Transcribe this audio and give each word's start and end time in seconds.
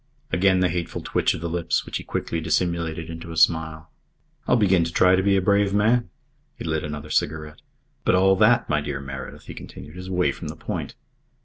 Again 0.31 0.61
the 0.61 0.69
hateful 0.69 1.03
twitch 1.03 1.35
of 1.35 1.41
the 1.41 1.47
lips, 1.47 1.85
which 1.85 1.97
he 1.97 2.03
quickly 2.03 2.41
dissimulated 2.41 3.07
in 3.07 3.31
a 3.31 3.37
smile. 3.37 3.91
"I'll 4.47 4.55
begin 4.55 4.83
to 4.85 4.91
try 4.91 5.15
to 5.15 5.21
be 5.21 5.37
a 5.37 5.43
brave 5.43 5.75
man." 5.75 6.09
He 6.57 6.65
lit 6.65 6.83
another 6.83 7.11
cigarette. 7.11 7.61
"But 8.03 8.15
all 8.15 8.35
that, 8.37 8.67
my 8.67 8.81
dear 8.81 8.99
Meredyth," 8.99 9.43
he 9.43 9.53
continued, 9.53 9.97
"is 9.97 10.07
away 10.07 10.31
from 10.31 10.47
the 10.47 10.55
point. 10.55 10.95